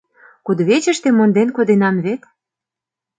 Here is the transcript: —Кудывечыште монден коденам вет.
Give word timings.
—Кудывечыште 0.45 1.09
монден 1.17 1.49
коденам 1.55 1.95
вет. 2.05 2.21